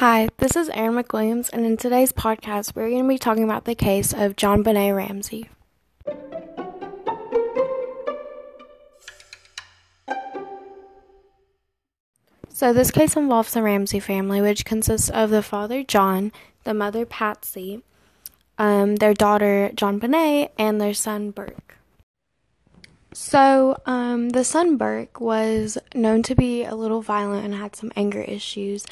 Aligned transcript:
Hi, 0.00 0.28
this 0.36 0.56
is 0.56 0.68
Erin 0.74 1.02
McWilliams, 1.02 1.48
and 1.54 1.64
in 1.64 1.78
today's 1.78 2.12
podcast, 2.12 2.74
we're 2.74 2.90
going 2.90 3.04
to 3.04 3.08
be 3.08 3.16
talking 3.16 3.44
about 3.44 3.64
the 3.64 3.74
case 3.74 4.12
of 4.12 4.36
JonBenét 4.36 4.94
Ramsey. 4.94 5.48
So, 12.50 12.74
this 12.74 12.90
case 12.90 13.16
involves 13.16 13.54
the 13.54 13.62
Ramsey 13.62 13.98
family, 13.98 14.42
which 14.42 14.66
consists 14.66 15.08
of 15.08 15.30
the 15.30 15.42
father, 15.42 15.82
John, 15.82 16.30
the 16.64 16.74
mother, 16.74 17.06
Patsy, 17.06 17.82
um, 18.58 18.96
their 18.96 19.14
daughter, 19.14 19.70
JonBenét, 19.74 20.50
and 20.58 20.78
their 20.78 20.92
son, 20.92 21.30
Burke. 21.30 21.78
So, 23.14 23.80
um, 23.86 24.28
the 24.28 24.44
son, 24.44 24.76
Burke, 24.76 25.22
was 25.22 25.78
known 25.94 26.22
to 26.24 26.34
be 26.34 26.64
a 26.64 26.74
little 26.74 27.00
violent 27.00 27.46
and 27.46 27.54
had 27.54 27.74
some 27.74 27.90
anger 27.96 28.20
issues. 28.20 28.84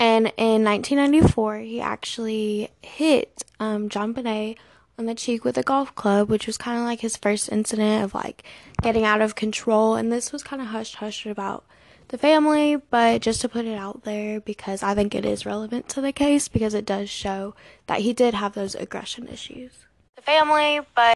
And 0.00 0.32
in 0.38 0.64
1994, 0.64 1.58
he 1.58 1.78
actually 1.78 2.70
hit 2.80 3.44
um, 3.60 3.90
JonBenét 3.90 4.56
on 4.98 5.04
the 5.04 5.14
cheek 5.14 5.44
with 5.44 5.58
a 5.58 5.62
golf 5.62 5.94
club, 5.94 6.30
which 6.30 6.46
was 6.46 6.56
kind 6.56 6.78
of 6.78 6.84
like 6.84 7.00
his 7.00 7.18
first 7.18 7.52
incident 7.52 8.02
of 8.02 8.14
like 8.14 8.42
getting 8.82 9.04
out 9.04 9.20
of 9.20 9.34
control. 9.34 9.96
And 9.96 10.10
this 10.10 10.32
was 10.32 10.42
kind 10.42 10.62
of 10.62 10.68
hush 10.68 10.94
hush 10.94 11.26
about 11.26 11.64
the 12.08 12.16
family, 12.16 12.76
but 12.76 13.20
just 13.20 13.42
to 13.42 13.48
put 13.48 13.66
it 13.66 13.76
out 13.76 14.04
there 14.04 14.40
because 14.40 14.82
I 14.82 14.94
think 14.94 15.14
it 15.14 15.26
is 15.26 15.44
relevant 15.44 15.90
to 15.90 16.00
the 16.00 16.12
case 16.12 16.48
because 16.48 16.72
it 16.72 16.86
does 16.86 17.10
show 17.10 17.54
that 17.86 18.00
he 18.00 18.14
did 18.14 18.32
have 18.32 18.54
those 18.54 18.74
aggression 18.74 19.28
issues. 19.28 19.84
The 20.16 20.22
family, 20.22 20.80
but 20.94 21.14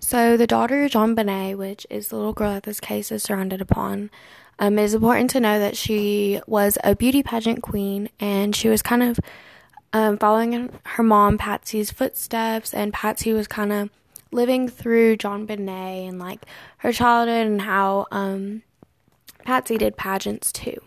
so 0.00 0.38
the 0.38 0.46
daughter 0.46 0.88
JonBenét, 0.88 1.56
which 1.56 1.86
is 1.90 2.08
the 2.08 2.16
little 2.16 2.32
girl 2.32 2.54
that 2.54 2.62
this 2.62 2.80
case 2.80 3.12
is 3.12 3.22
surrounded 3.22 3.60
upon, 3.60 4.10
um, 4.60 4.78
it 4.78 4.84
is 4.84 4.94
important 4.94 5.30
to 5.30 5.40
know 5.40 5.58
that 5.58 5.76
she 5.76 6.40
was 6.46 6.78
a 6.84 6.94
beauty 6.94 7.22
pageant 7.22 7.62
queen 7.62 8.10
and 8.20 8.54
she 8.54 8.68
was 8.68 8.82
kind 8.82 9.02
of 9.02 9.18
um, 9.92 10.18
following 10.18 10.70
her 10.84 11.02
mom 11.02 11.38
Patsy's 11.38 11.90
footsteps, 11.90 12.72
and 12.72 12.92
Patsy 12.92 13.32
was 13.32 13.48
kind 13.48 13.72
of 13.72 13.90
living 14.30 14.68
through 14.68 15.16
JonBenét 15.16 16.08
and 16.08 16.18
like 16.18 16.44
her 16.78 16.92
childhood 16.92 17.46
and 17.46 17.62
how 17.62 18.06
um, 18.12 18.62
Patsy 19.44 19.76
did 19.78 19.96
pageants 19.96 20.52
too. 20.52 20.80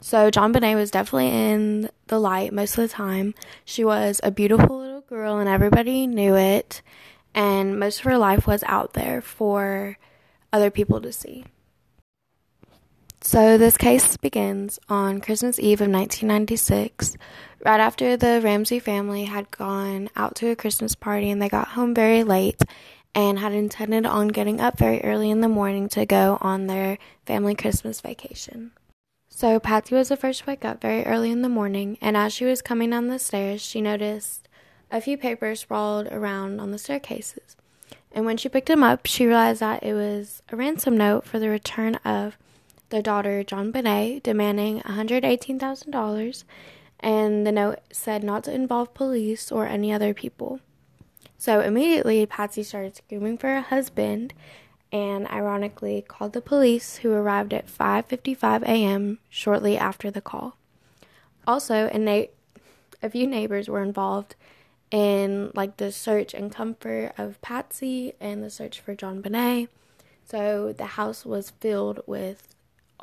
So 0.00 0.30
JonBenét 0.30 0.74
was 0.74 0.90
definitely 0.90 1.28
in 1.28 1.88
the 2.08 2.18
light 2.20 2.52
most 2.52 2.76
of 2.76 2.82
the 2.82 2.94
time. 2.94 3.32
She 3.64 3.84
was 3.84 4.20
a 4.22 4.30
beautiful 4.30 4.78
little 4.78 5.00
girl 5.00 5.38
and 5.38 5.48
everybody 5.48 6.06
knew 6.06 6.36
it. 6.36 6.82
And 7.34 7.80
most 7.80 8.00
of 8.00 8.04
her 8.04 8.18
life 8.18 8.46
was 8.46 8.62
out 8.64 8.92
there 8.92 9.22
for 9.22 9.96
other 10.52 10.70
people 10.70 11.00
to 11.00 11.10
see. 11.10 11.46
So 13.26 13.56
this 13.56 13.78
case 13.78 14.18
begins 14.18 14.78
on 14.86 15.22
Christmas 15.22 15.58
Eve 15.58 15.80
of 15.80 15.88
1996, 15.88 17.16
right 17.64 17.80
after 17.80 18.18
the 18.18 18.42
Ramsey 18.44 18.78
family 18.78 19.24
had 19.24 19.50
gone 19.50 20.10
out 20.14 20.34
to 20.36 20.50
a 20.50 20.56
Christmas 20.56 20.94
party 20.94 21.30
and 21.30 21.40
they 21.40 21.48
got 21.48 21.68
home 21.68 21.94
very 21.94 22.22
late 22.22 22.60
and 23.14 23.38
had 23.38 23.54
intended 23.54 24.04
on 24.04 24.28
getting 24.28 24.60
up 24.60 24.78
very 24.78 25.02
early 25.02 25.30
in 25.30 25.40
the 25.40 25.48
morning 25.48 25.88
to 25.88 26.04
go 26.04 26.36
on 26.42 26.66
their 26.66 26.98
family 27.24 27.54
Christmas 27.54 28.02
vacation. 28.02 28.72
So 29.30 29.58
Patsy 29.58 29.94
was 29.94 30.10
the 30.10 30.18
first 30.18 30.40
to 30.40 30.46
wake 30.46 30.66
up 30.66 30.82
very 30.82 31.06
early 31.06 31.30
in 31.30 31.40
the 31.40 31.48
morning, 31.48 31.96
and 32.02 32.18
as 32.18 32.34
she 32.34 32.44
was 32.44 32.60
coming 32.60 32.90
down 32.90 33.08
the 33.08 33.18
stairs, 33.18 33.62
she 33.62 33.80
noticed 33.80 34.50
a 34.92 35.00
few 35.00 35.16
papers 35.16 35.60
sprawled 35.60 36.08
around 36.08 36.60
on 36.60 36.72
the 36.72 36.78
staircases. 36.78 37.56
And 38.12 38.26
when 38.26 38.36
she 38.36 38.50
picked 38.50 38.68
them 38.68 38.82
up, 38.82 39.06
she 39.06 39.24
realized 39.24 39.60
that 39.60 39.82
it 39.82 39.94
was 39.94 40.42
a 40.50 40.56
ransom 40.56 40.98
note 40.98 41.24
for 41.24 41.38
the 41.38 41.48
return 41.48 41.94
of 42.04 42.36
their 42.94 43.02
daughter, 43.02 43.42
JonBenét, 43.42 44.22
demanding 44.22 44.80
$118,000, 44.82 46.44
and 47.00 47.44
the 47.44 47.50
note 47.50 47.80
said 47.90 48.22
not 48.22 48.44
to 48.44 48.54
involve 48.54 48.94
police 48.94 49.50
or 49.50 49.66
any 49.66 49.92
other 49.92 50.14
people. 50.14 50.60
So 51.36 51.60
immediately, 51.60 52.24
Patsy 52.24 52.62
started 52.62 52.94
screaming 52.94 53.36
for 53.36 53.48
her 53.48 53.60
husband 53.62 54.32
and 54.92 55.26
ironically 55.26 56.04
called 56.06 56.34
the 56.34 56.40
police 56.40 56.98
who 56.98 57.12
arrived 57.12 57.52
at 57.52 57.66
5:55 57.66 58.62
a.m. 58.62 59.18
shortly 59.28 59.76
after 59.76 60.08
the 60.08 60.20
call. 60.20 60.56
Also, 61.48 61.88
a, 61.92 61.98
na- 61.98 62.30
a 63.02 63.10
few 63.10 63.26
neighbors 63.26 63.68
were 63.68 63.82
involved 63.82 64.36
in 64.92 65.50
like 65.52 65.78
the 65.78 65.90
search 65.90 66.32
and 66.32 66.54
comfort 66.54 67.12
of 67.18 67.42
Patsy 67.42 68.12
and 68.20 68.44
the 68.44 68.50
search 68.50 68.78
for 68.78 68.94
JonBenét. 68.94 69.66
So 70.24 70.72
the 70.72 70.94
house 70.94 71.26
was 71.26 71.50
filled 71.50 72.00
with 72.06 72.53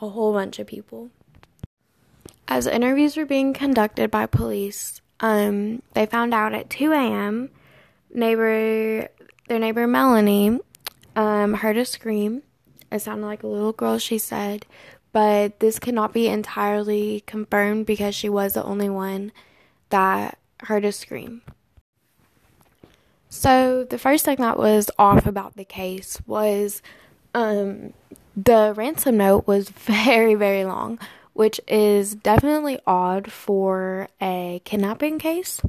a 0.01 0.09
whole 0.09 0.33
bunch 0.33 0.59
of 0.59 0.67
people. 0.67 1.09
As 2.47 2.67
interviews 2.67 3.15
were 3.15 3.25
being 3.25 3.53
conducted 3.53 4.11
by 4.11 4.25
police, 4.25 4.99
um, 5.19 5.81
they 5.93 6.05
found 6.05 6.33
out 6.33 6.53
at 6.53 6.69
2 6.69 6.91
a.m 6.91 7.49
neighbor, 8.13 9.07
their 9.47 9.59
neighbor 9.59 9.87
Melanie, 9.87 10.59
um, 11.15 11.55
heard 11.55 11.77
a 11.77 11.85
scream. 11.85 12.43
It 12.91 12.99
sounded 12.99 13.25
like 13.25 13.43
a 13.43 13.47
little 13.47 13.71
girl, 13.71 13.97
she 13.97 14.17
said, 14.17 14.65
but 15.13 15.59
this 15.59 15.79
could 15.79 15.93
not 15.93 16.13
be 16.13 16.27
entirely 16.27 17.23
confirmed 17.25 17.85
because 17.85 18.15
she 18.15 18.29
was 18.29 18.53
the 18.53 18.63
only 18.63 18.89
one 18.89 19.31
that 19.89 20.37
heard 20.63 20.85
a 20.85 20.91
scream. 20.91 21.41
So, 23.29 23.85
the 23.85 23.97
first 23.97 24.25
thing 24.25 24.37
that 24.37 24.57
was 24.57 24.91
off 24.99 25.25
about 25.25 25.55
the 25.55 25.63
case 25.63 26.21
was 26.27 26.81
um, 27.33 27.93
the 28.35 28.73
ransom 28.75 29.17
note 29.17 29.47
was 29.47 29.69
very, 29.69 30.35
very 30.35 30.65
long, 30.65 30.99
which 31.33 31.59
is 31.67 32.15
definitely 32.15 32.79
odd 32.85 33.31
for 33.31 34.07
a 34.21 34.61
kidnapping 34.65 35.19
case. 35.19 35.61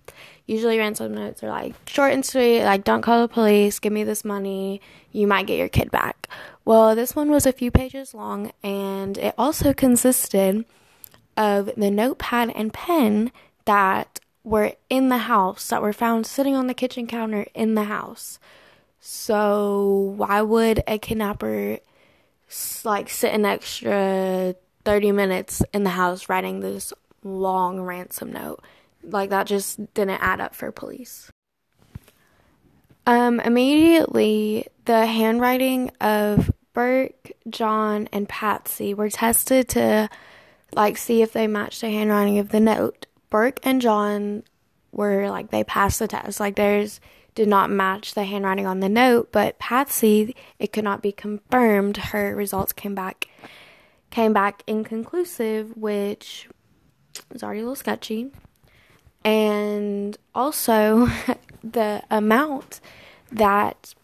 Usually, 0.46 0.78
ransom 0.78 1.14
notes 1.14 1.42
are 1.42 1.48
like 1.48 1.74
short 1.88 2.12
and 2.12 2.24
sweet, 2.24 2.64
like, 2.64 2.84
don't 2.84 3.02
call 3.02 3.22
the 3.22 3.32
police, 3.32 3.78
give 3.78 3.92
me 3.92 4.04
this 4.04 4.24
money, 4.24 4.80
you 5.12 5.26
might 5.26 5.46
get 5.46 5.58
your 5.58 5.68
kid 5.68 5.90
back. 5.90 6.28
Well, 6.64 6.94
this 6.94 7.16
one 7.16 7.30
was 7.30 7.46
a 7.46 7.52
few 7.52 7.70
pages 7.70 8.14
long, 8.14 8.52
and 8.62 9.18
it 9.18 9.34
also 9.38 9.72
consisted 9.72 10.64
of 11.36 11.70
the 11.76 11.90
notepad 11.90 12.52
and 12.54 12.72
pen 12.72 13.32
that 13.64 14.20
were 14.44 14.72
in 14.90 15.08
the 15.08 15.18
house, 15.18 15.68
that 15.68 15.82
were 15.82 15.92
found 15.92 16.26
sitting 16.26 16.54
on 16.54 16.66
the 16.66 16.74
kitchen 16.74 17.06
counter 17.06 17.46
in 17.54 17.74
the 17.74 17.84
house. 17.84 18.38
So, 19.00 20.14
why 20.16 20.42
would 20.42 20.82
a 20.86 20.98
kidnapper 20.98 21.78
like 22.84 23.08
sit 23.08 23.32
an 23.32 23.44
extra 23.44 24.54
30 24.84 25.12
minutes 25.12 25.62
in 25.72 25.84
the 25.84 25.90
house 25.90 26.28
writing 26.28 26.60
this 26.60 26.92
long 27.22 27.80
ransom 27.80 28.32
note. 28.32 28.62
Like 29.02 29.30
that 29.30 29.46
just 29.46 29.78
didn't 29.94 30.22
add 30.22 30.40
up 30.40 30.54
for 30.54 30.70
police. 30.72 31.30
Um, 33.06 33.40
immediately, 33.40 34.66
the 34.84 35.06
handwriting 35.06 35.90
of 36.00 36.52
Burke, 36.72 37.32
John, 37.48 38.08
and 38.12 38.28
Patsy 38.28 38.94
were 38.94 39.10
tested 39.10 39.68
to 39.70 40.08
like 40.74 40.96
see 40.96 41.22
if 41.22 41.32
they 41.32 41.46
matched 41.46 41.80
the 41.80 41.90
handwriting 41.90 42.38
of 42.38 42.50
the 42.50 42.60
note. 42.60 43.06
Burke 43.28 43.60
and 43.62 43.80
John 43.80 44.44
were 44.92 45.28
like 45.30 45.50
they 45.50 45.64
passed 45.64 45.98
the 45.98 46.08
test. 46.08 46.38
Like 46.38 46.56
theirs 46.56 47.00
did 47.34 47.48
not 47.48 47.70
match 47.70 48.14
the 48.14 48.24
handwriting 48.24 48.66
on 48.66 48.80
the 48.80 48.88
note, 48.88 49.30
but 49.32 49.58
Patsy, 49.58 50.36
it 50.58 50.72
could 50.72 50.84
not 50.84 51.02
be 51.02 51.12
confirmed. 51.12 51.96
Her 51.96 52.34
results 52.34 52.72
came 52.72 52.94
back 52.94 53.28
came 54.10 54.32
back 54.34 54.62
inconclusive, 54.66 55.74
which 55.76 56.46
was 57.32 57.42
already 57.42 57.60
a 57.60 57.62
little 57.62 57.74
sketchy. 57.74 58.30
And 59.24 60.16
also, 60.34 61.08
the 61.64 62.02
amount 62.10 62.80
that 63.30 63.94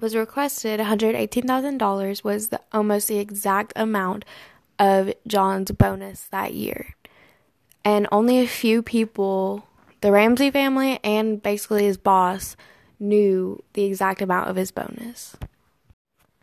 was 0.00 0.14
requested, 0.14 0.80
$118,000, 0.80 2.24
was 2.24 2.48
the, 2.48 2.60
almost 2.72 3.08
the 3.08 3.18
exact 3.18 3.72
amount 3.76 4.24
of 4.78 5.12
John's 5.26 5.72
bonus 5.72 6.24
that 6.30 6.54
year. 6.54 6.94
And 7.84 8.06
only 8.12 8.40
a 8.40 8.46
few 8.46 8.82
people, 8.82 9.66
the 10.00 10.12
Ramsey 10.12 10.50
family 10.50 10.98
and 11.04 11.42
basically 11.42 11.84
his 11.84 11.98
boss, 11.98 12.56
knew 12.98 13.62
the 13.72 13.84
exact 13.84 14.20
amount 14.20 14.48
of 14.48 14.56
his 14.56 14.70
bonus. 14.70 15.36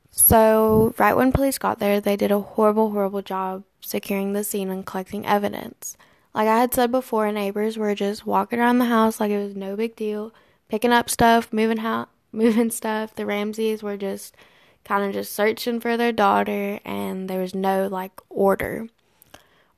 So, 0.10 0.96
right 0.98 1.16
when 1.16 1.32
police 1.32 1.60
got 1.60 1.80
there, 1.80 2.02
they 2.02 2.16
did 2.16 2.32
a 2.32 2.40
horrible, 2.40 2.90
horrible 2.90 3.22
job 3.22 3.64
securing 3.82 4.34
the 4.34 4.44
scene 4.44 4.70
and 4.70 4.86
collecting 4.86 5.26
evidence. 5.26 5.96
Like 6.34 6.48
I 6.48 6.60
had 6.60 6.74
said 6.74 6.92
before, 6.92 7.32
neighbors 7.32 7.78
were 7.78 7.94
just 7.94 8.26
walking 8.26 8.60
around 8.60 8.80
the 8.80 8.86
house 8.86 9.20
like 9.20 9.32
it 9.32 9.44
was 9.44 9.56
no 9.56 9.76
big 9.76 9.96
deal, 9.96 10.34
picking 10.70 10.92
up 10.92 11.10
stuff, 11.10 11.54
moving 11.54 11.80
out, 11.80 12.10
moving 12.32 12.72
stuff. 12.72 13.16
The 13.16 13.26
Ramseys 13.26 13.84
were 13.84 13.98
just 13.98 14.36
kind 14.84 15.04
of 15.04 15.14
just 15.14 15.34
searching 15.34 15.80
for 15.80 15.98
their 15.98 16.12
daughter, 16.12 16.80
and 16.84 17.30
there 17.30 17.42
was 17.42 17.54
no 17.54 17.88
like 17.88 18.20
order 18.30 18.88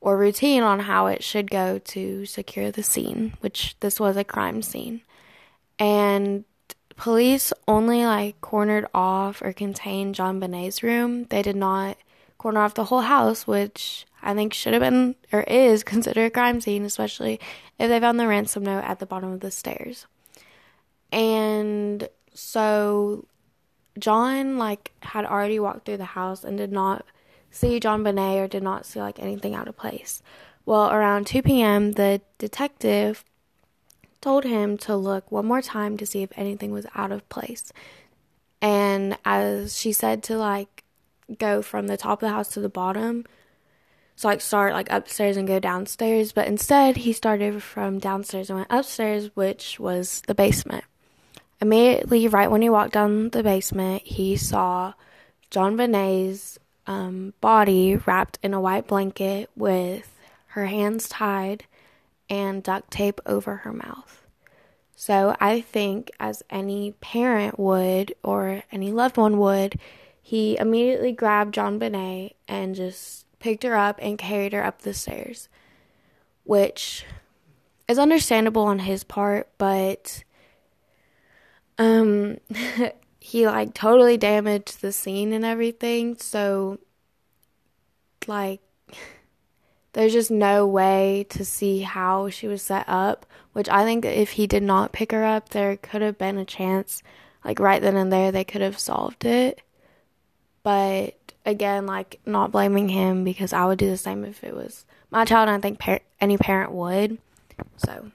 or 0.00 0.16
routine 0.16 0.62
on 0.62 0.80
how 0.80 1.06
it 1.06 1.22
should 1.22 1.50
go 1.50 1.78
to 1.78 2.24
secure 2.24 2.70
the 2.70 2.82
scene, 2.82 3.34
which 3.40 3.76
this 3.80 4.00
was 4.00 4.16
a 4.16 4.24
crime 4.24 4.62
scene. 4.62 5.02
And 5.78 6.44
police 6.96 7.52
only 7.66 8.04
like 8.04 8.40
cornered 8.40 8.86
off 8.94 9.42
or 9.42 9.52
contained 9.52 10.14
JonBenét's 10.14 10.82
room. 10.82 11.24
They 11.24 11.42
did 11.42 11.56
not 11.56 11.96
corner 12.38 12.60
off 12.60 12.74
the 12.74 12.84
whole 12.84 13.02
house, 13.02 13.46
which 13.46 14.06
I 14.22 14.34
think 14.34 14.54
should 14.54 14.72
have 14.72 14.80
been 14.80 15.16
or 15.32 15.42
is 15.42 15.82
considered 15.92 16.26
a 16.26 16.30
crime 16.30 16.60
scene, 16.60 16.84
especially 16.84 17.40
if 17.78 17.88
they 17.88 18.00
found 18.00 18.18
the 18.18 18.26
ransom 18.26 18.64
note 18.64 18.84
at 18.84 18.98
the 18.98 19.06
bottom 19.06 19.32
of 19.32 19.40
the 19.40 19.50
stairs. 19.50 20.06
And 21.12 22.08
so 22.32 23.26
John 23.98 24.58
like 24.58 24.92
had 25.00 25.24
already 25.24 25.58
walked 25.58 25.86
through 25.86 25.98
the 25.98 26.04
house 26.04 26.44
and 26.44 26.56
did 26.56 26.72
not 26.72 27.04
see 27.50 27.80
JonBenét 27.80 28.44
or 28.44 28.48
did 28.48 28.62
not 28.62 28.86
see 28.86 29.00
like 29.00 29.18
anything 29.18 29.54
out 29.54 29.68
of 29.68 29.76
place. 29.76 30.22
Well, 30.66 30.90
around 30.90 31.26
2 31.26 31.42
p.m., 31.42 31.92
the 31.92 32.20
detective 32.38 33.24
told 34.20 34.44
him 34.44 34.76
to 34.78 34.96
look 34.96 35.30
one 35.32 35.46
more 35.46 35.62
time 35.62 35.96
to 35.96 36.06
see 36.06 36.22
if 36.22 36.30
anything 36.36 36.70
was 36.70 36.86
out 36.94 37.12
of 37.12 37.28
place. 37.28 37.72
And 38.60 39.16
as 39.24 39.78
she 39.78 39.92
said 39.92 40.22
to 40.24 40.36
like 40.36 40.84
go 41.38 41.62
from 41.62 41.86
the 41.86 41.96
top 41.96 42.22
of 42.22 42.28
the 42.28 42.34
house 42.34 42.48
to 42.48 42.60
the 42.60 42.68
bottom, 42.68 43.24
so 44.16 44.28
like 44.28 44.42
start 44.42 44.74
like 44.74 44.90
upstairs 44.90 45.38
and 45.38 45.48
go 45.48 45.58
downstairs, 45.58 46.32
but 46.32 46.46
instead 46.46 46.98
he 46.98 47.12
started 47.12 47.62
from 47.62 47.98
downstairs 47.98 48.50
and 48.50 48.58
went 48.58 48.70
upstairs, 48.70 49.30
which 49.34 49.80
was 49.80 50.22
the 50.26 50.34
basement. 50.34 50.84
Immediately, 51.62 52.28
right 52.28 52.50
when 52.50 52.62
he 52.62 52.68
walked 52.68 52.92
down 52.92 53.30
the 53.30 53.42
basement, 53.42 54.02
he 54.02 54.36
saw 54.36 54.94
JonBenét's 55.50 56.58
um, 56.90 57.34
body 57.40 57.94
wrapped 57.94 58.40
in 58.42 58.52
a 58.52 58.60
white 58.60 58.88
blanket 58.88 59.48
with 59.54 60.12
her 60.48 60.66
hands 60.66 61.08
tied 61.08 61.62
and 62.28 62.64
duct 62.64 62.90
tape 62.90 63.20
over 63.24 63.58
her 63.58 63.72
mouth. 63.72 64.26
So 64.96 65.36
I 65.38 65.60
think, 65.60 66.10
as 66.18 66.42
any 66.50 66.94
parent 67.00 67.60
would 67.60 68.12
or 68.24 68.64
any 68.72 68.90
loved 68.90 69.16
one 69.16 69.38
would, 69.38 69.78
he 70.20 70.58
immediately 70.58 71.12
grabbed 71.12 71.54
JonBenét 71.54 72.34
and 72.48 72.74
just 72.74 73.24
picked 73.38 73.62
her 73.62 73.76
up 73.76 74.00
and 74.02 74.18
carried 74.18 74.52
her 74.52 74.64
up 74.64 74.82
the 74.82 74.92
stairs, 74.92 75.48
which 76.42 77.04
is 77.86 78.00
understandable 78.00 78.64
on 78.64 78.80
his 78.80 79.04
part, 79.04 79.48
but 79.58 80.24
um 81.78 82.38
he 83.30 83.46
like 83.46 83.74
totally 83.74 84.16
damaged 84.16 84.80
the 84.80 84.90
scene 84.90 85.32
and 85.32 85.44
everything, 85.44 86.16
so 86.16 86.80
like 88.26 88.60
there's 89.92 90.12
just 90.12 90.32
no 90.32 90.66
way 90.66 91.26
to 91.30 91.44
see 91.44 91.82
how 91.82 92.28
she 92.28 92.48
was 92.48 92.60
set 92.60 92.84
up, 92.88 93.26
which 93.52 93.68
I 93.68 93.84
think 93.84 94.04
if 94.04 94.32
he 94.32 94.48
did 94.48 94.64
not 94.64 94.90
pick 94.90 95.12
her 95.12 95.24
up, 95.24 95.50
there 95.50 95.76
could 95.76 96.02
have 96.02 96.18
been 96.18 96.38
a 96.38 96.44
chance 96.44 97.04
like 97.44 97.60
right 97.60 97.80
then 97.80 97.94
and 97.94 98.12
there 98.12 98.32
they 98.32 98.42
could 98.42 98.62
have 98.62 98.80
solved 98.80 99.24
it. 99.24 99.62
But 100.64 101.14
again, 101.46 101.86
like 101.86 102.18
not 102.26 102.50
blaming 102.50 102.88
him 102.88 103.22
because 103.22 103.52
I 103.52 103.64
would 103.64 103.78
do 103.78 103.88
the 103.88 103.96
same 103.96 104.24
if 104.24 104.42
it 104.42 104.56
was 104.56 104.84
my 105.12 105.24
child, 105.24 105.48
and 105.48 105.56
I 105.56 105.60
think 105.60 105.78
par- 105.78 106.00
any 106.20 106.36
parent 106.36 106.72
would. 106.72 107.18
So, 107.76 108.10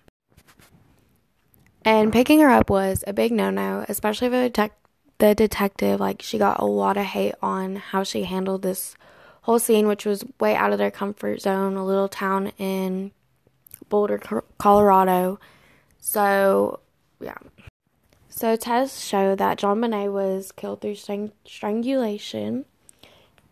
and 1.83 2.11
picking 2.11 2.41
her 2.41 2.49
up 2.49 2.69
was 2.69 3.01
a 3.07 3.13
big 3.13 3.31
no-no, 3.31 3.85
especially 3.87 4.27
for 4.27 4.41
the, 4.41 4.49
detec- 4.49 4.71
the 5.17 5.35
detective. 5.35 5.99
Like 5.99 6.21
she 6.21 6.37
got 6.37 6.59
a 6.59 6.65
lot 6.65 6.97
of 6.97 7.05
hate 7.05 7.35
on 7.41 7.77
how 7.77 8.03
she 8.03 8.23
handled 8.23 8.61
this 8.61 8.95
whole 9.43 9.59
scene, 9.59 9.87
which 9.87 10.05
was 10.05 10.23
way 10.39 10.55
out 10.55 10.71
of 10.71 10.77
their 10.77 10.91
comfort 10.91 11.41
zone, 11.41 11.75
a 11.75 11.85
little 11.85 12.07
town 12.07 12.51
in 12.57 13.11
Boulder, 13.89 14.19
Colorado. 14.57 15.39
So, 15.99 16.79
yeah. 17.19 17.37
So 18.27 18.55
tests 18.55 19.05
show 19.05 19.35
that 19.35 19.59
JonBenét 19.59 20.11
was 20.11 20.51
killed 20.51 20.81
through 20.81 20.95
strang- 20.95 21.31
strangulation, 21.45 22.65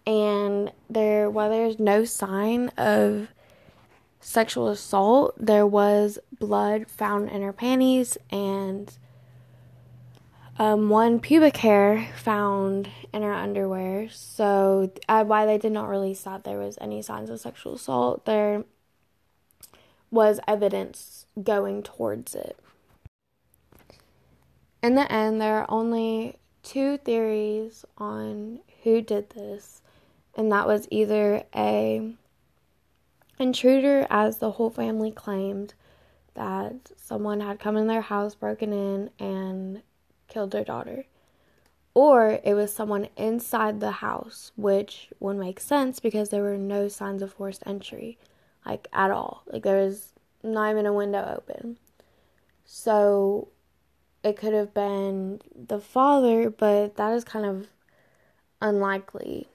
and 0.06 0.72
there, 0.90 1.30
while 1.30 1.50
there's 1.50 1.80
no 1.80 2.04
sign 2.04 2.70
of 2.70 3.30
sexual 4.20 4.68
assault, 4.68 5.36
there 5.38 5.66
was 5.66 6.20
blood 6.38 6.88
found 6.88 7.30
in 7.30 7.42
her 7.42 7.54
panties 7.54 8.18
and 8.30 8.98
um, 10.58 10.90
one 10.90 11.20
pubic 11.20 11.58
hair 11.58 12.08
found 12.18 12.90
in 13.14 13.22
her 13.22 13.34
underwear. 13.34 14.10
So, 14.10 14.92
uh, 15.10 15.24
why 15.24 15.46
they 15.46 15.58
did 15.58 15.72
not 15.72 15.90
release 15.90 16.24
that 16.24 16.44
there 16.44 16.60
was 16.60 16.78
any 16.80 17.02
signs 17.02 17.30
of 17.30 17.40
sexual 17.40 17.76
assault, 17.76 18.26
there 18.26 18.64
was 20.12 20.40
evidence 20.48 21.26
going 21.42 21.82
towards 21.82 22.36
it. 22.36 22.60
In 24.84 24.96
the 24.96 25.12
end, 25.12 25.42
there 25.42 25.60
are 25.60 25.72
only 25.72 26.38
two 26.62 26.98
theories 26.98 27.86
on 27.98 28.60
who 28.84 29.02
did 29.02 29.32
this, 29.32 29.82
and 30.36 30.52
that 30.52 30.68
was 30.68 30.88
either 30.92 31.44
a 31.56 32.14
intruder, 33.40 34.06
as 34.10 34.38
the 34.38 34.52
whole 34.52 34.70
family 34.70 35.10
claimed, 35.10 35.74
that 36.36 36.92
someone 36.96 37.40
had 37.40 37.60
come 37.60 37.76
in 37.76 37.88
their 37.88 38.02
house, 38.02 38.36
broken 38.36 38.72
in, 38.72 39.10
and 39.20 39.82
killed 40.34 40.52
their 40.52 40.64
daughter. 40.64 41.06
Or 41.94 42.40
it 42.44 42.56
was 42.56 42.74
someone 42.74 43.08
inside 43.16 43.80
the 43.80 43.92
house, 43.92 44.52
which 44.56 45.10
would 45.20 45.38
make 45.38 45.60
sense 45.60 46.00
because 46.00 46.30
there 46.30 46.42
were 46.42 46.58
no 46.58 46.88
signs 46.88 47.22
of 47.22 47.34
forced 47.34 47.62
entry, 47.68 48.18
like 48.66 48.88
at 48.92 49.12
all. 49.12 49.44
Like 49.46 49.64
there 49.64 49.84
was 49.84 50.14
not 50.42 50.72
even 50.72 50.88
a 50.88 50.94
window 50.94 51.36
open. 51.38 51.78
So 52.66 53.50
it 54.24 54.38
could 54.38 54.54
have 54.54 54.74
been 54.74 55.42
the 55.56 55.80
father, 55.80 56.50
but 56.50 56.96
that 56.96 57.14
is 57.14 57.24
kind 57.24 57.46
of 57.46 57.68
unlikely. 58.62 59.48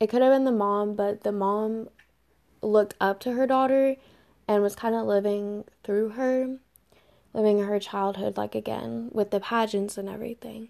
It 0.00 0.08
could 0.08 0.22
have 0.22 0.32
been 0.32 0.44
the 0.44 0.52
mom, 0.52 0.94
but 0.94 1.22
the 1.22 1.32
mom 1.32 1.88
looked 2.62 2.94
up 3.00 3.20
to 3.20 3.32
her 3.32 3.46
daughter 3.46 3.96
and 4.48 4.62
was 4.62 4.74
kind 4.74 4.94
of 4.94 5.06
living 5.06 5.64
through 5.82 6.10
her 6.10 6.56
living 7.34 7.62
her 7.64 7.78
childhood 7.78 8.36
like 8.38 8.54
again 8.54 9.10
with 9.12 9.30
the 9.30 9.40
pageants 9.40 9.98
and 9.98 10.08
everything. 10.08 10.68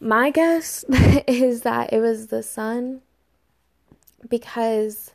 My 0.00 0.30
guess 0.30 0.84
is 1.26 1.62
that 1.62 1.92
it 1.92 2.00
was 2.00 2.26
the 2.26 2.42
son 2.42 3.00
because 4.28 5.12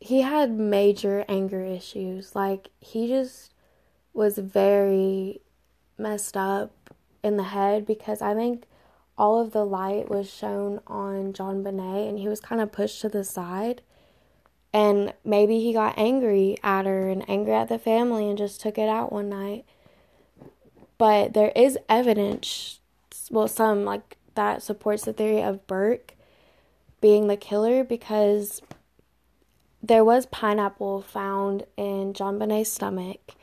he 0.00 0.22
had 0.22 0.50
major 0.52 1.24
anger 1.28 1.62
issues. 1.64 2.34
Like, 2.34 2.68
he 2.80 3.08
just 3.08 3.52
was 4.14 4.38
very 4.38 5.40
messed 5.98 6.36
up 6.36 6.94
in 7.22 7.36
the 7.36 7.44
head 7.44 7.84
because 7.84 8.22
I 8.22 8.34
think 8.34 8.64
all 9.18 9.40
of 9.40 9.52
the 9.52 9.64
light 9.64 10.08
was 10.08 10.30
shown 10.30 10.80
on 10.86 11.32
JonBenét 11.32 12.08
and 12.08 12.18
he 12.18 12.28
was 12.28 12.40
kind 12.40 12.60
of 12.60 12.72
pushed 12.72 13.00
to 13.00 13.08
the 13.08 13.24
side. 13.24 13.82
And 14.72 15.14
maybe 15.24 15.60
he 15.60 15.72
got 15.72 15.96
angry 15.96 16.58
at 16.62 16.86
her 16.86 17.08
and 17.08 17.28
angry 17.28 17.54
at 17.54 17.68
the 17.68 17.78
family 17.78 18.28
and 18.28 18.36
just 18.36 18.60
took 18.60 18.76
it 18.78 18.88
out 18.88 19.12
one 19.12 19.28
night. 19.28 19.64
But 20.98 21.34
there 21.34 21.52
is 21.54 21.78
evidence, 21.88 22.80
well, 23.30 23.48
some 23.48 23.84
like 23.84 24.16
that 24.34 24.62
supports 24.62 25.04
the 25.04 25.12
theory 25.12 25.42
of 25.42 25.66
Burke 25.66 26.14
being 27.00 27.26
the 27.26 27.36
killer 27.36 27.84
because 27.84 28.62
there 29.82 30.04
was 30.04 30.26
pineapple 30.26 31.02
found 31.02 31.64
in 31.76 32.12
JonBenét's 32.12 32.72
stomach. 32.72 33.34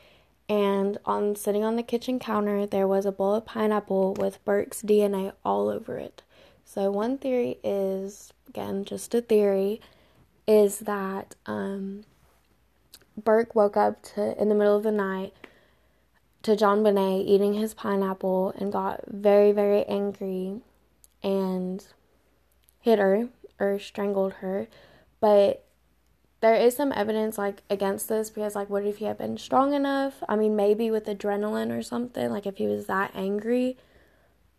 And 0.48 0.98
on 1.06 1.36
sitting 1.36 1.64
on 1.64 1.76
the 1.76 1.82
kitchen 1.82 2.18
counter, 2.18 2.66
there 2.66 2.86
was 2.86 3.06
a 3.06 3.12
bowl 3.12 3.34
of 3.34 3.46
pineapple 3.46 4.14
with 4.14 4.44
Burke's 4.44 4.82
DNA 4.82 5.32
all 5.44 5.68
over 5.68 5.96
it. 5.96 6.22
So, 6.66 6.90
one 6.90 7.16
theory 7.16 7.58
is, 7.64 8.32
again, 8.48 8.84
just 8.84 9.14
a 9.14 9.22
theory, 9.22 9.80
is 10.46 10.80
that 10.80 11.34
um, 11.46 12.04
Burke 13.16 13.54
woke 13.54 13.76
up 13.76 14.02
to 14.14 14.40
in 14.40 14.48
the 14.48 14.54
middle 14.54 14.76
of 14.76 14.82
the 14.82 14.92
night 14.92 15.32
to 16.42 16.56
JonBenét 16.56 17.26
eating 17.26 17.54
his 17.54 17.72
pineapple 17.72 18.54
and 18.58 18.72
got 18.72 19.00
very 19.06 19.52
very 19.52 19.84
angry 19.84 20.60
and 21.22 21.84
hit 22.80 22.98
her 22.98 23.28
or 23.58 23.78
strangled 23.78 24.34
her. 24.34 24.68
But 25.20 25.64
there 26.40 26.54
is 26.54 26.76
some 26.76 26.92
evidence 26.92 27.38
like 27.38 27.62
against 27.70 28.08
this 28.08 28.28
because 28.28 28.54
like 28.54 28.68
what 28.68 28.84
if 28.84 28.98
he 28.98 29.06
had 29.06 29.16
been 29.16 29.38
strong 29.38 29.72
enough? 29.72 30.22
I 30.28 30.36
mean 30.36 30.54
maybe 30.54 30.90
with 30.90 31.06
adrenaline 31.06 31.76
or 31.76 31.82
something 31.82 32.30
like 32.30 32.46
if 32.46 32.58
he 32.58 32.66
was 32.66 32.86
that 32.86 33.12
angry. 33.14 33.78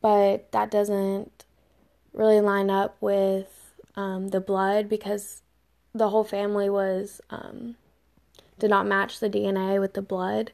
But 0.02 0.52
that 0.52 0.72
doesn't 0.72 1.46
really 2.14 2.42
line 2.42 2.70
up 2.70 2.98
with 3.02 3.74
um, 3.96 4.30
the 4.30 4.40
blood 4.40 4.90
because 4.90 5.44
the 5.96 6.10
whole 6.10 6.26
family 6.26 6.70
was 6.70 7.22
um, 7.30 7.76
did 8.60 8.70
not 8.70 8.86
match 8.86 9.20
the 9.20 9.30
DNA 9.30 9.80
with 9.80 9.94
the 9.94 10.02
blood. 10.02 10.52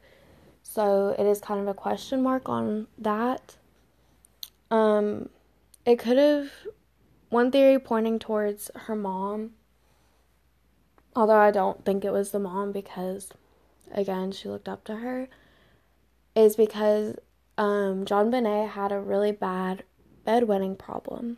So 0.62 1.16
it 1.18 1.26
is 1.26 1.42
kind 1.42 1.60
of 1.60 1.68
a 1.68 1.74
question 1.74 2.22
mark 2.22 2.48
on 2.48 2.88
that. 2.98 3.58
Um, 4.70 5.30
it 5.84 5.98
could 5.98 6.18
have 6.18 6.52
one 7.30 7.52
theory 7.52 7.80
pointing 7.80 8.20
towards 8.20 8.70
her 8.76 8.96
mom, 8.96 9.52
although 11.16 11.40
I 11.40 11.50
don't 11.50 11.84
think 11.84 12.06
it 12.06 12.14
was 12.14 12.30
the 12.30 12.40
mom 12.40 12.72
because, 12.72 13.30
again, 13.92 14.32
she 14.32 14.48
looked 14.48 14.70
up 14.70 14.84
to 14.86 14.98
her, 14.98 15.28
is 16.36 16.56
because 16.56 17.16
um, 17.58 18.06
JonBenét 18.06 18.70
had 18.70 18.92
a 18.92 19.00
really 19.00 19.32
bad 19.32 19.84
bedwetting 20.26 20.78
problem. 20.78 21.38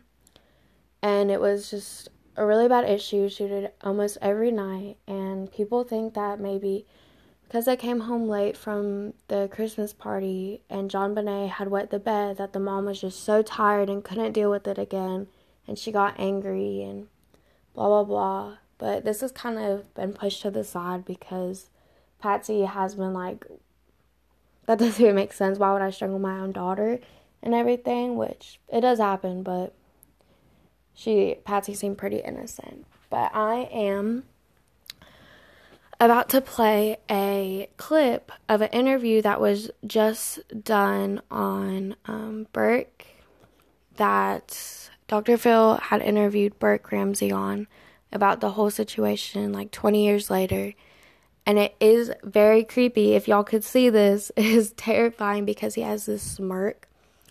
And 1.02 1.30
it 1.30 1.40
was 1.40 1.70
just 1.70 2.08
a 2.36 2.44
really 2.44 2.68
bad 2.68 2.88
issue. 2.88 3.28
She 3.28 3.46
did 3.46 3.70
almost 3.82 4.18
every 4.20 4.50
night, 4.50 4.96
and 5.06 5.50
people 5.52 5.84
think 5.84 6.14
that 6.14 6.40
maybe 6.40 6.86
because 7.46 7.68
I 7.68 7.76
came 7.76 8.00
home 8.00 8.28
late 8.28 8.56
from 8.56 9.14
the 9.28 9.48
Christmas 9.52 9.92
party 9.92 10.62
and 10.68 10.90
JonBenét 10.90 11.50
had 11.50 11.68
wet 11.68 11.90
the 11.90 12.00
bed, 12.00 12.36
that 12.38 12.52
the 12.52 12.58
mom 12.58 12.86
was 12.86 13.00
just 13.00 13.22
so 13.22 13.42
tired 13.42 13.88
and 13.88 14.02
couldn't 14.02 14.32
deal 14.32 14.50
with 14.50 14.66
it 14.66 14.78
again, 14.78 15.28
and 15.68 15.78
she 15.78 15.92
got 15.92 16.18
angry 16.18 16.82
and 16.82 17.06
blah 17.74 17.86
blah 17.86 18.04
blah. 18.04 18.56
But 18.78 19.04
this 19.04 19.20
has 19.20 19.30
kind 19.30 19.58
of 19.58 19.94
been 19.94 20.14
pushed 20.14 20.42
to 20.42 20.50
the 20.50 20.64
side 20.64 21.04
because 21.04 21.70
Patsy 22.20 22.62
has 22.62 22.96
been 22.96 23.12
like, 23.12 23.46
that 24.66 24.78
doesn't 24.80 25.00
even 25.00 25.14
make 25.14 25.32
sense. 25.32 25.58
Why 25.58 25.72
would 25.72 25.82
I 25.82 25.90
strangle 25.90 26.18
my 26.18 26.40
own 26.40 26.52
daughter 26.52 26.98
and 27.42 27.54
everything? 27.54 28.16
Which 28.16 28.58
it 28.68 28.80
does 28.80 28.98
happen, 28.98 29.42
but 29.42 29.74
she 30.94 31.36
Patsy 31.44 31.74
seemed 31.74 31.98
pretty 31.98 32.18
innocent. 32.18 32.86
But 33.10 33.30
I 33.34 33.68
am 33.72 34.24
about 36.00 36.28
to 36.30 36.40
play 36.40 36.98
a 37.10 37.68
clip 37.76 38.32
of 38.48 38.60
an 38.60 38.70
interview 38.70 39.22
that 39.22 39.40
was 39.40 39.70
just 39.86 40.40
done 40.64 41.22
on 41.30 41.96
um, 42.06 42.46
Burke 42.52 43.06
that 43.96 44.90
Dr. 45.06 45.36
Phil 45.36 45.76
had 45.76 46.02
interviewed 46.02 46.58
Burke 46.58 46.90
Ramsey 46.90 47.30
on 47.30 47.66
about 48.12 48.40
the 48.40 48.50
whole 48.50 48.70
situation 48.70 49.52
like 49.52 49.70
20 49.70 50.04
years 50.04 50.30
later. 50.30 50.72
And 51.46 51.58
it 51.58 51.74
is 51.78 52.10
very 52.22 52.64
creepy. 52.64 53.14
If 53.14 53.28
y'all 53.28 53.44
could 53.44 53.64
see 53.64 53.90
this, 53.90 54.32
it 54.36 54.46
is 54.46 54.72
terrifying 54.72 55.44
because 55.44 55.74
he 55.74 55.82
has 55.82 56.06
this 56.06 56.22
smirk 56.22 56.88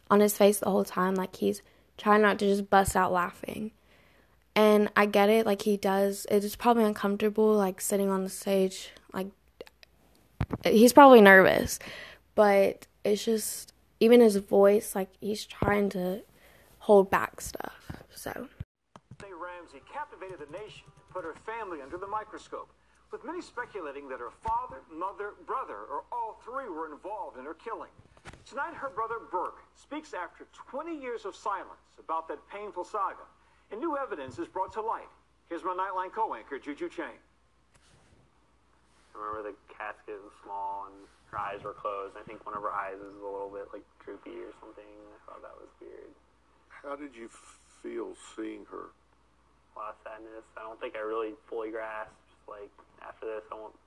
on 0.10 0.20
his 0.20 0.38
face 0.38 0.60
the 0.60 0.70
whole 0.70 0.84
time, 0.84 1.16
like 1.16 1.36
he's 1.38 1.62
trying 1.98 2.22
not 2.22 2.40
to 2.40 2.46
just 2.46 2.70
bust 2.70 2.96
out 2.96 3.12
laughing. 3.12 3.72
And 4.56 4.90
I 4.96 5.06
get 5.06 5.30
it, 5.30 5.46
like 5.46 5.64
he 5.64 5.78
does. 5.78 6.28
It 6.30 6.44
is 6.44 6.56
probably 6.56 6.84
uncomfortable, 6.84 7.54
like 7.54 7.82
sitting 7.82 8.10
on 8.10 8.24
the 8.24 8.30
stage. 8.30 8.92
Like 9.12 9.28
he's 10.64 10.94
probably 10.94 11.22
nervous, 11.22 11.80
but 12.36 12.88
it's 13.04 13.26
just 13.26 13.74
even 14.00 14.22
his 14.22 14.36
voice, 14.36 14.96
like 14.96 15.10
he's 15.20 15.46
trying 15.46 15.90
to 15.90 16.22
hold 16.80 17.10
back 17.10 17.42
stuff. 17.42 17.92
So. 18.14 18.48
Ramsey 19.22 19.82
captivated 19.92 20.40
the 20.40 20.52
nation 20.52 20.84
put 21.14 21.24
her 21.24 21.36
family 21.46 21.80
under 21.82 21.98
the 21.98 22.08
microscope, 22.08 22.74
with 23.12 23.24
many 23.24 23.40
speculating 23.40 24.10
that 24.10 24.20
her 24.20 24.32
father, 24.44 24.82
mother, 24.92 25.34
brother, 25.46 25.86
or 25.86 26.04
all 26.12 26.42
three 26.44 26.68
were 26.68 26.92
involved 26.92 27.38
in 27.38 27.46
her 27.46 27.54
killing. 27.54 27.92
Tonight, 28.46 28.74
her 28.76 28.90
brother 28.90 29.24
Burke 29.32 29.64
speaks 29.76 30.14
after 30.14 30.46
20 30.70 31.00
years 31.00 31.24
of 31.26 31.36
silence 31.36 31.96
about 31.98 32.28
that 32.28 32.40
painful 32.52 32.84
saga 32.84 33.24
and 33.72 33.80
new 33.80 33.98
evidence 33.98 34.38
is 34.38 34.48
brought 34.48 34.74
to 34.74 34.82
light. 34.82 35.08
Here's 35.48 35.64
my 35.64 35.72
Nightline 35.72 36.12
co-anchor, 36.12 36.60
Juju 36.60 36.90
Chang. 36.90 37.16
I 39.16 39.18
remember 39.18 39.50
the 39.50 39.56
casket 39.72 40.20
was 40.20 40.34
small 40.44 40.92
and 40.92 41.08
her 41.32 41.40
eyes 41.40 41.64
were 41.64 41.74
closed. 41.74 42.18
I 42.20 42.24
think 42.28 42.46
one 42.46 42.56
of 42.56 42.62
her 42.62 42.72
eyes 42.74 43.00
was 43.00 43.16
a 43.16 43.26
little 43.26 43.50
bit 43.50 43.72
like 43.72 43.86
droopy 44.04 44.36
or 44.44 44.52
something. 44.60 44.86
I 44.86 45.18
thought 45.26 45.42
that 45.42 45.56
was 45.56 45.70
weird. 45.80 46.12
How 46.70 46.96
did 46.96 47.16
you 47.16 47.30
feel 47.82 48.12
seeing 48.36 48.66
her? 48.70 48.92
A 48.92 49.80
lot 49.80 49.96
of 49.96 49.98
sadness. 50.04 50.44
I 50.58 50.62
don't 50.62 50.80
think 50.82 50.96
I 50.96 51.02
really 51.02 51.34
fully 51.48 51.72
grasped. 51.72 52.14
Just 52.28 52.46
like 52.46 52.74
after 53.02 53.26
this, 53.26 53.46
I 53.52 53.56
won't 53.56 53.78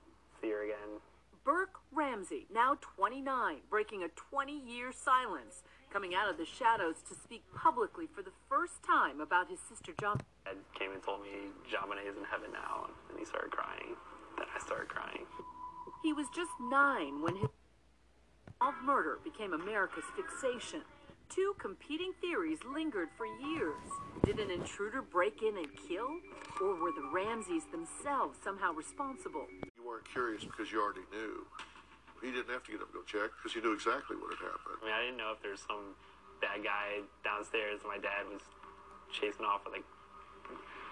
see 0.41 0.49
her 0.49 0.65
again. 0.65 0.99
Burke 1.47 1.79
Ramsey, 1.93 2.45
now 2.53 2.75
29, 2.97 3.59
breaking 3.69 4.03
a 4.03 4.09
20 4.09 4.51
year 4.51 4.91
silence 4.91 5.63
coming 5.93 6.13
out 6.13 6.27
of 6.27 6.37
the 6.37 6.43
shadows 6.43 6.97
to 7.07 7.15
speak 7.15 7.41
publicly 7.55 8.05
for 8.13 8.21
the 8.21 8.35
first 8.49 8.83
time 8.83 9.21
about 9.21 9.47
his 9.49 9.57
sister 9.61 9.93
John. 9.97 10.19
Ed 10.45 10.57
came 10.77 10.91
and 10.91 11.01
told 11.01 11.21
me 11.21 11.47
JonBenét 11.71 12.03
is 12.03 12.17
in 12.17 12.25
heaven 12.25 12.51
now, 12.51 12.89
and 13.09 13.17
he 13.17 13.23
started 13.23 13.51
crying. 13.51 13.95
Then 14.37 14.47
I 14.53 14.59
started 14.59 14.89
crying. 14.89 15.23
He 16.03 16.11
was 16.11 16.27
just 16.35 16.51
nine 16.69 17.21
when 17.21 17.37
his 17.37 17.47
of 18.59 18.73
murder 18.83 19.19
became 19.23 19.53
America's 19.53 20.03
fixation. 20.17 20.81
Two 21.29 21.55
competing 21.59 22.11
theories 22.19 22.59
lingered 22.73 23.07
for 23.15 23.25
years. 23.25 23.87
Did 24.25 24.41
an 24.41 24.51
intruder 24.51 25.01
break 25.01 25.41
in 25.41 25.55
and 25.55 25.67
kill? 25.87 26.11
Or 26.59 26.75
were 26.75 26.91
the 26.91 27.07
Ramseys 27.13 27.63
themselves 27.71 28.37
somehow 28.43 28.73
responsible? 28.73 29.47
You 29.87 29.93
weren't 29.93 30.11
curious 30.11 30.43
because 30.43 30.69
you 30.69 30.83
already 30.83 31.07
knew. 31.15 31.47
He 32.19 32.27
didn't 32.27 32.51
have 32.51 32.61
to 32.67 32.71
get 32.75 32.81
up 32.83 32.91
and 32.91 32.99
go 32.99 33.07
check 33.07 33.31
because 33.39 33.55
he 33.55 33.63
knew 33.63 33.71
exactly 33.71 34.17
what 34.19 34.35
had 34.35 34.43
happened. 34.43 34.83
I 34.83 34.85
mean, 34.85 34.93
I 34.93 34.99
didn't 34.99 35.15
know 35.15 35.31
if 35.31 35.41
there's 35.41 35.63
some 35.63 35.95
bad 36.41 36.59
guy 36.59 37.07
downstairs. 37.23 37.79
My 37.87 37.95
dad 37.95 38.27
was 38.27 38.43
chasing 39.15 39.45
off 39.45 39.63
with 39.63 39.79
a 39.79 39.83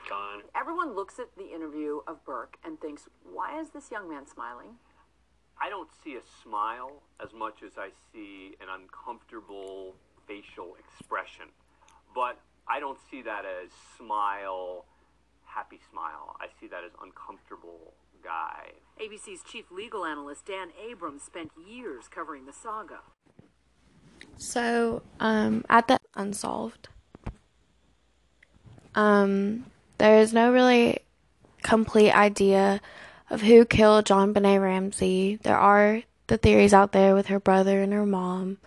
gun. 0.07 0.47
Everyone 0.55 0.95
looks 0.95 1.19
at 1.19 1.27
the 1.35 1.43
interview 1.43 2.07
of 2.07 2.23
Burke 2.23 2.55
and 2.63 2.79
thinks, 2.79 3.09
why 3.27 3.59
is 3.59 3.67
this 3.75 3.91
young 3.91 4.07
man 4.07 4.23
smiling? 4.31 4.79
I 5.59 5.67
don't 5.67 5.89
see 5.91 6.15
a 6.15 6.23
smile 6.41 7.03
as 7.19 7.33
much 7.33 7.67
as 7.67 7.75
I 7.75 7.89
see 8.13 8.55
an 8.63 8.71
uncomfortable 8.71 9.95
facial 10.25 10.79
expression. 10.79 11.51
But 12.15 12.39
I 12.65 12.79
don't 12.79 12.99
see 13.11 13.21
that 13.23 13.43
as 13.43 13.75
smile, 13.97 14.85
happy 15.43 15.81
smile. 15.91 16.37
I 16.39 16.47
see 16.61 16.67
that 16.67 16.85
as 16.87 16.95
uncomfortable 17.03 17.91
guy. 18.25 18.71
ABC's 18.99 19.43
chief 19.43 19.65
legal 19.71 20.03
analyst 20.03 20.45
Dan 20.45 20.69
Abrams 20.89 21.21
spent 21.23 21.51
years 21.67 22.05
covering 22.09 22.45
the 22.45 22.53
saga. 22.53 22.99
So, 24.37 25.03
um, 25.19 25.63
at 25.69 25.87
the 25.87 25.99
unsolved, 26.15 26.89
um, 28.95 29.65
there 29.97 30.19
is 30.19 30.33
no 30.33 30.51
really 30.51 30.99
complete 31.61 32.11
idea 32.11 32.81
of 33.29 33.41
who 33.41 33.65
killed 33.65 34.05
JonBenét 34.05 34.61
Ramsey. 34.61 35.37
There 35.41 35.57
are 35.57 36.01
the 36.27 36.37
theories 36.37 36.73
out 36.73 36.91
there 36.91 37.13
with 37.13 37.27
her 37.27 37.39
brother 37.39 37.81
and 37.81 37.93
her 37.93 38.05
mom, 38.05 38.57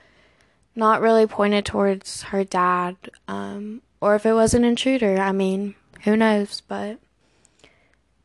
not 0.74 1.00
really 1.00 1.26
pointed 1.26 1.64
towards 1.64 2.22
her 2.24 2.44
dad, 2.44 2.96
um, 3.26 3.82
or 4.00 4.14
if 4.14 4.24
it 4.24 4.32
was 4.32 4.54
an 4.54 4.64
intruder. 4.64 5.18
I 5.18 5.32
mean, 5.32 5.74
who 6.04 6.16
knows? 6.16 6.60
But 6.60 6.98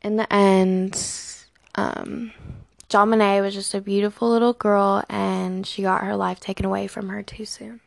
in 0.04 0.16
the 0.16 0.32
end, 0.32 0.94
um, 1.74 2.32
was 3.40 3.54
just 3.54 3.74
a 3.74 3.80
beautiful 3.80 4.30
little 4.30 4.52
girl, 4.52 5.02
and 5.08 5.66
she 5.66 5.82
got 5.82 6.04
her 6.04 6.14
life 6.14 6.38
taken 6.38 6.66
away 6.66 6.86
from 6.86 7.08
her 7.08 7.22
too 7.22 7.46
soon. 7.46 7.80